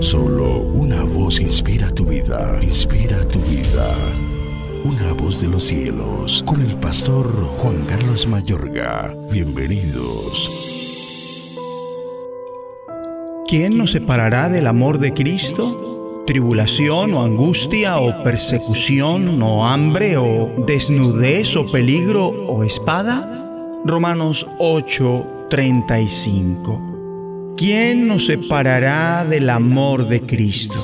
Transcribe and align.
Solo 0.00 0.60
una 0.60 1.02
voz 1.02 1.40
inspira 1.40 1.90
tu 1.90 2.04
vida, 2.04 2.58
inspira 2.62 3.26
tu 3.28 3.38
vida. 3.40 3.94
Una 4.84 5.12
voz 5.12 5.40
de 5.40 5.48
los 5.48 5.64
cielos, 5.64 6.44
con 6.46 6.60
el 6.60 6.76
pastor 6.76 7.26
Juan 7.58 7.84
Carlos 7.86 8.26
Mayorga. 8.26 9.14
Bienvenidos. 9.30 11.56
¿Quién 13.48 13.78
nos 13.78 13.92
separará 13.92 14.48
del 14.48 14.66
amor 14.66 14.98
de 14.98 15.14
Cristo? 15.14 16.24
¿Tribulación 16.26 17.14
o 17.14 17.22
angustia 17.22 17.98
o 17.98 18.24
persecución 18.24 19.40
o 19.40 19.66
hambre 19.66 20.16
o 20.16 20.50
desnudez 20.66 21.54
o 21.56 21.64
peligro 21.66 22.26
o 22.26 22.64
espada? 22.64 23.80
Romanos 23.84 24.48
8:35 24.58 26.95
¿Quién 27.56 28.06
nos 28.06 28.26
separará 28.26 29.24
del 29.24 29.48
amor 29.48 30.08
de 30.08 30.20
Cristo? 30.20 30.76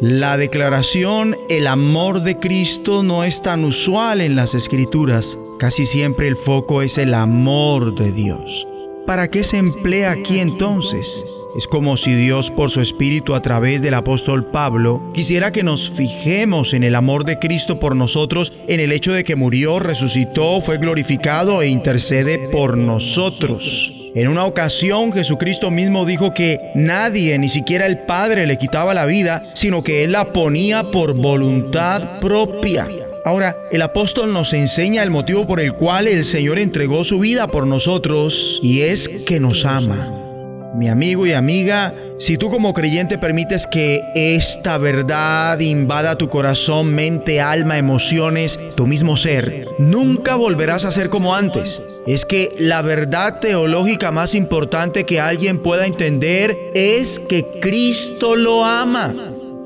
La 0.00 0.36
declaración 0.36 1.36
el 1.48 1.68
amor 1.68 2.24
de 2.24 2.40
Cristo 2.40 3.04
no 3.04 3.22
es 3.22 3.42
tan 3.42 3.64
usual 3.64 4.20
en 4.20 4.34
las 4.34 4.56
escrituras. 4.56 5.38
Casi 5.60 5.86
siempre 5.86 6.26
el 6.26 6.34
foco 6.34 6.82
es 6.82 6.98
el 6.98 7.14
amor 7.14 7.94
de 7.94 8.10
Dios. 8.10 8.66
¿Para 9.06 9.30
qué 9.30 9.44
se 9.44 9.58
emplea 9.58 10.10
aquí 10.10 10.40
entonces? 10.40 11.24
Es 11.56 11.68
como 11.68 11.96
si 11.96 12.12
Dios 12.12 12.50
por 12.50 12.70
su 12.70 12.80
espíritu 12.80 13.36
a 13.36 13.40
través 13.40 13.80
del 13.80 13.94
apóstol 13.94 14.50
Pablo 14.50 15.12
quisiera 15.14 15.52
que 15.52 15.62
nos 15.62 15.90
fijemos 15.90 16.74
en 16.74 16.82
el 16.82 16.96
amor 16.96 17.24
de 17.24 17.38
Cristo 17.38 17.78
por 17.78 17.94
nosotros, 17.94 18.52
en 18.66 18.80
el 18.80 18.90
hecho 18.90 19.12
de 19.12 19.22
que 19.22 19.36
murió, 19.36 19.78
resucitó, 19.78 20.60
fue 20.60 20.78
glorificado 20.78 21.62
e 21.62 21.68
intercede 21.68 22.48
por 22.50 22.76
nosotros. 22.76 24.05
En 24.16 24.28
una 24.28 24.46
ocasión 24.46 25.12
Jesucristo 25.12 25.70
mismo 25.70 26.06
dijo 26.06 26.32
que 26.32 26.70
nadie, 26.74 27.38
ni 27.38 27.50
siquiera 27.50 27.84
el 27.84 27.98
Padre, 27.98 28.46
le 28.46 28.56
quitaba 28.56 28.94
la 28.94 29.04
vida, 29.04 29.42
sino 29.52 29.84
que 29.84 30.04
Él 30.04 30.12
la 30.12 30.32
ponía 30.32 30.84
por 30.84 31.12
voluntad 31.12 32.18
propia. 32.18 32.88
Ahora, 33.26 33.58
el 33.70 33.82
apóstol 33.82 34.32
nos 34.32 34.54
enseña 34.54 35.02
el 35.02 35.10
motivo 35.10 35.46
por 35.46 35.60
el 35.60 35.74
cual 35.74 36.08
el 36.08 36.24
Señor 36.24 36.58
entregó 36.58 37.04
su 37.04 37.18
vida 37.18 37.48
por 37.48 37.66
nosotros 37.66 38.58
y 38.62 38.80
es 38.80 39.06
que 39.06 39.38
nos 39.38 39.66
ama. 39.66 40.10
Mi 40.74 40.88
amigo 40.88 41.26
y 41.26 41.34
amiga, 41.34 41.92
si 42.18 42.38
tú 42.38 42.50
como 42.50 42.72
creyente 42.72 43.18
permites 43.18 43.66
que 43.66 44.02
esta 44.14 44.78
verdad 44.78 45.58
invada 45.60 46.16
tu 46.16 46.30
corazón, 46.30 46.94
mente, 46.94 47.42
alma, 47.42 47.76
emociones, 47.76 48.58
tu 48.74 48.86
mismo 48.86 49.18
ser, 49.18 49.66
nunca 49.78 50.34
volverás 50.34 50.86
a 50.86 50.92
ser 50.92 51.10
como 51.10 51.34
antes. 51.34 51.82
Es 52.06 52.24
que 52.24 52.54
la 52.58 52.80
verdad 52.80 53.40
teológica 53.40 54.12
más 54.12 54.34
importante 54.34 55.04
que 55.04 55.20
alguien 55.20 55.58
pueda 55.58 55.86
entender 55.86 56.56
es 56.74 57.20
que 57.20 57.44
Cristo 57.60 58.34
lo 58.34 58.64
ama. 58.64 59.14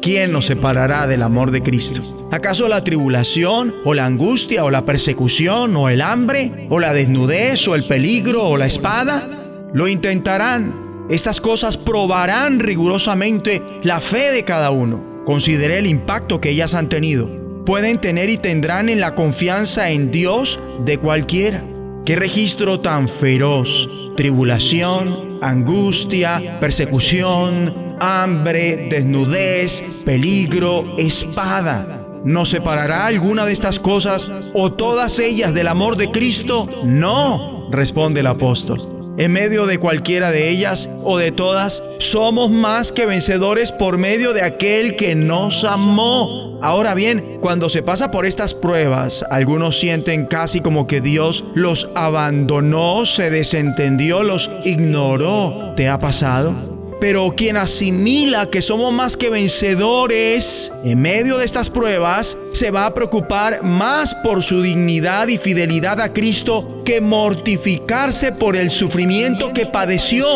¿Quién 0.03 0.33
nos 0.33 0.47
separará 0.47 1.07
del 1.07 1.23
amor 1.23 1.51
de 1.53 1.63
Cristo? 1.63 2.03
¿Acaso 2.33 2.69
la 2.69 2.83
tribulación 2.83 3.75
o 3.85 3.95
la 3.95 4.07
angustia 4.07 4.65
o 4.65 4.71
la 4.71 4.85
persecución 4.85 5.77
o 5.77 5.89
el 5.89 6.01
hambre 6.01 6.67
o 6.71 6.81
la 6.81 6.95
desnudez 6.95 7.69
o 7.69 7.75
el 7.75 7.85
peligro 7.85 8.45
o 8.45 8.57
la 8.57 8.67
espada? 8.67 9.29
Lo 9.73 9.87
intentarán 9.87 10.90
estas 11.11 11.41
cosas 11.41 11.77
probarán 11.77 12.61
rigurosamente 12.61 13.61
la 13.83 14.01
fe 14.01 14.31
de 14.31 14.45
cada 14.45 14.71
uno. 14.71 15.25
Considere 15.27 15.79
el 15.79 15.87
impacto 15.87 16.41
que 16.41 16.51
ellas 16.51 16.75
han 16.75 16.89
tenido. 16.89 17.29
Pueden 17.67 17.99
tener 17.99 18.31
y 18.31 18.39
tendrán 18.39 18.89
en 18.89 19.01
la 19.01 19.17
confianza 19.17 19.91
en 19.91 20.13
Dios 20.13 20.61
de 20.85 20.99
cualquiera. 20.99 21.65
Qué 22.07 22.15
registro 22.15 22.79
tan 22.79 23.09
feroz. 23.09 23.89
Tribulación, 24.17 25.41
angustia, 25.43 26.59
persecución, 26.61 27.97
hambre, 28.01 28.89
desnudez, 28.89 30.05
peligro, 30.05 30.95
espada. 30.97 32.07
¿Nos 32.25 32.51
separará 32.51 33.07
alguna 33.07 33.47
de 33.47 33.53
estas 33.53 33.81
cosas 33.81 34.53
o 34.55 34.73
todas 34.73 35.19
ellas 35.19 35.55
del 35.55 35.67
amor 35.67 35.97
de 35.97 36.11
Cristo? 36.13 36.69
No, 36.85 37.69
responde 37.73 38.21
el 38.21 38.29
apóstol 38.29 39.00
en 39.21 39.33
medio 39.33 39.67
de 39.67 39.77
cualquiera 39.77 40.31
de 40.31 40.49
ellas 40.49 40.89
o 41.05 41.19
de 41.19 41.31
todas, 41.31 41.83
somos 41.99 42.51
más 42.51 42.91
que 42.91 43.05
vencedores 43.05 43.71
por 43.71 43.99
medio 43.99 44.33
de 44.33 44.41
aquel 44.41 44.97
que 44.97 45.15
nos 45.15 45.63
amó. 45.63 46.59
Ahora 46.63 46.95
bien, 46.95 47.37
cuando 47.43 47.69
se 47.69 47.83
pasa 47.83 48.11
por 48.11 48.25
estas 48.25 48.55
pruebas, 48.55 49.23
algunos 49.31 49.79
sienten 49.79 50.25
casi 50.25 50.63
como 50.63 50.87
que 50.87 51.03
Dios 51.03 51.45
los 51.55 51.91
abandonó, 51.95 53.05
se 53.05 53.31
desentendió, 53.31 54.23
los 54.23 54.51
ignoró. 54.65 55.75
¿Te 55.77 55.91
ha 55.91 55.99
pasado? 55.99 56.80
Pero 57.01 57.35
quien 57.35 57.57
asimila 57.57 58.51
que 58.51 58.61
somos 58.61 58.93
más 58.93 59.17
que 59.17 59.31
vencedores 59.31 60.71
en 60.85 61.01
medio 61.01 61.39
de 61.39 61.47
estas 61.47 61.71
pruebas, 61.71 62.37
se 62.53 62.71
va 62.71 62.85
a 62.85 62.95
preocupar 62.95 63.63
más 63.63 64.15
por 64.17 64.43
su 64.43 64.61
dignidad 64.61 65.29
y 65.29 65.39
fidelidad 65.39 65.99
a 66.01 66.13
Cristo 66.13 66.83
que 66.85 67.01
mortificarse 67.01 68.33
por 68.33 68.55
el 68.55 68.71
sufrimiento 68.71 69.53
que 69.55 69.65
padeció, 69.65 70.27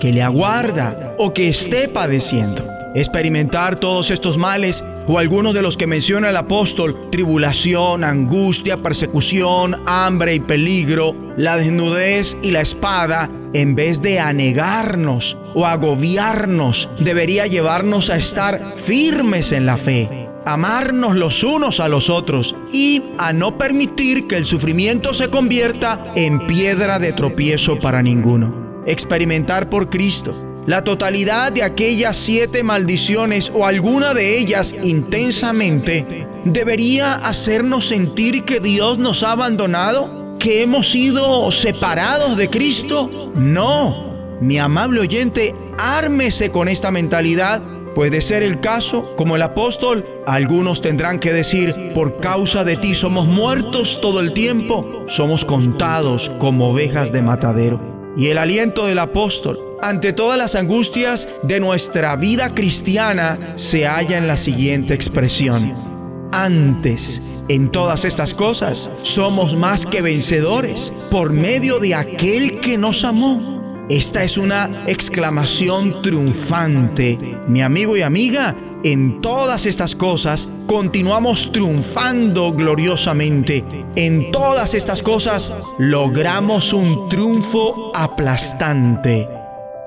que 0.00 0.12
le 0.12 0.22
aguarda 0.22 1.16
o 1.18 1.34
que 1.34 1.48
esté 1.48 1.88
padeciendo. 1.88 2.64
Experimentar 2.94 3.80
todos 3.80 4.10
estos 4.10 4.36
males 4.36 4.84
o 5.06 5.18
algunos 5.18 5.54
de 5.54 5.62
los 5.62 5.76
que 5.76 5.86
menciona 5.86 6.30
el 6.30 6.36
apóstol, 6.36 7.10
tribulación, 7.10 8.04
angustia, 8.04 8.76
persecución, 8.76 9.82
hambre 9.86 10.34
y 10.34 10.40
peligro, 10.40 11.14
la 11.36 11.56
desnudez 11.56 12.36
y 12.42 12.50
la 12.50 12.60
espada, 12.60 13.30
en 13.52 13.74
vez 13.74 14.00
de 14.00 14.20
anegarnos 14.20 15.36
o 15.54 15.66
agobiarnos, 15.66 16.88
debería 16.98 17.46
llevarnos 17.46 18.10
a 18.10 18.16
estar 18.16 18.74
firmes 18.84 19.52
en 19.52 19.66
la 19.66 19.76
fe, 19.76 20.28
amarnos 20.46 21.16
los 21.16 21.42
unos 21.42 21.80
a 21.80 21.88
los 21.88 22.08
otros 22.08 22.54
y 22.72 23.02
a 23.18 23.32
no 23.32 23.58
permitir 23.58 24.26
que 24.26 24.36
el 24.36 24.46
sufrimiento 24.46 25.14
se 25.14 25.28
convierta 25.28 26.12
en 26.14 26.38
piedra 26.46 26.98
de 26.98 27.12
tropiezo 27.12 27.78
para 27.78 28.02
ninguno. 28.02 28.82
Experimentar 28.86 29.70
por 29.70 29.90
Cristo 29.90 30.51
la 30.66 30.84
totalidad 30.84 31.52
de 31.52 31.62
aquellas 31.62 32.16
siete 32.16 32.62
maldiciones 32.62 33.50
o 33.54 33.66
alguna 33.66 34.14
de 34.14 34.38
ellas 34.38 34.74
intensamente 34.82 36.26
debería 36.44 37.14
hacernos 37.14 37.88
sentir 37.88 38.44
que 38.44 38.60
Dios 38.60 38.98
nos 38.98 39.22
ha 39.22 39.32
abandonado 39.32 40.22
que 40.38 40.62
hemos 40.62 40.90
sido 40.90 41.50
separados 41.52 42.36
de 42.36 42.50
Cristo? 42.50 43.30
No. 43.34 44.12
Mi 44.40 44.58
amable 44.58 45.00
oyente, 45.00 45.54
ármese 45.78 46.50
con 46.50 46.66
esta 46.66 46.90
mentalidad. 46.90 47.62
Puede 47.94 48.20
ser 48.20 48.42
el 48.42 48.58
caso, 48.58 49.14
como 49.16 49.36
el 49.36 49.42
apóstol, 49.42 50.04
algunos 50.26 50.82
tendrán 50.82 51.20
que 51.20 51.32
decir, 51.32 51.92
por 51.94 52.18
causa 52.18 52.64
de 52.64 52.76
ti 52.76 52.94
somos 52.94 53.28
muertos 53.28 54.00
todo 54.00 54.18
el 54.18 54.32
tiempo, 54.32 55.04
somos 55.06 55.44
contados 55.44 56.32
como 56.38 56.70
ovejas 56.70 57.12
de 57.12 57.22
matadero. 57.22 57.78
Y 58.16 58.28
el 58.28 58.38
aliento 58.38 58.86
del 58.86 58.98
apóstol, 58.98 59.71
ante 59.82 60.12
todas 60.12 60.38
las 60.38 60.54
angustias 60.54 61.28
de 61.42 61.60
nuestra 61.60 62.16
vida 62.16 62.54
cristiana, 62.54 63.38
se 63.56 63.86
halla 63.86 64.16
en 64.16 64.28
la 64.28 64.36
siguiente 64.36 64.94
expresión 64.94 65.92
antes. 66.32 67.42
En 67.48 67.70
todas 67.70 68.04
estas 68.04 68.32
cosas 68.34 68.90
somos 69.02 69.54
más 69.54 69.84
que 69.84 70.00
vencedores 70.00 70.92
por 71.10 71.32
medio 71.32 71.78
de 71.78 71.94
aquel 71.94 72.60
que 72.60 72.78
nos 72.78 73.04
amó. 73.04 73.60
Esta 73.88 74.24
es 74.24 74.38
una 74.38 74.70
exclamación 74.86 76.00
triunfante. 76.02 77.18
Mi 77.48 77.60
amigo 77.60 77.96
y 77.96 78.02
amiga, 78.02 78.54
en 78.84 79.20
todas 79.20 79.66
estas 79.66 79.94
cosas 79.94 80.48
continuamos 80.66 81.52
triunfando 81.52 82.52
gloriosamente. 82.52 83.64
En 83.96 84.32
todas 84.32 84.74
estas 84.74 85.02
cosas 85.02 85.52
logramos 85.78 86.72
un 86.72 87.08
triunfo 87.08 87.92
aplastante. 87.94 89.41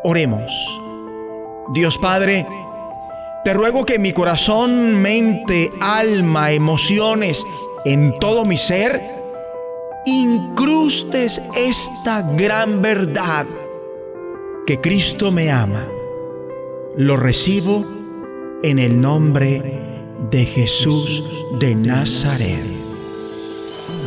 Oremos. 0.08 0.80
Dios 1.74 1.98
Padre, 1.98 2.46
te 3.44 3.56
ruego 3.56 3.88
que 3.88 3.98
mi 3.98 4.14
corazón, 4.14 5.02
mente, 5.02 5.72
alma, 5.82 6.52
emociones, 6.52 7.44
en 7.86 8.20
todo 8.20 8.46
mi 8.46 8.56
ser, 8.56 9.02
incrustes 10.06 11.42
esta 11.58 12.22
gran 12.22 12.84
verdad, 12.84 13.48
que 14.68 14.80
Cristo 14.80 15.32
me 15.32 15.50
ama. 15.50 15.88
Lo 16.96 17.18
recibo 17.18 17.84
en 18.62 18.78
el 18.78 19.02
nombre 19.02 19.82
de 20.30 20.46
Jesús 20.46 21.24
de 21.60 21.74
Nazaret. 21.74 22.62